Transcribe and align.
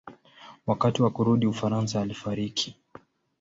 Wakati 0.67 1.03
wa 1.03 1.09
kurudi 1.09 1.45
Ufaransa 1.47 2.01
alifariki. 2.01 2.75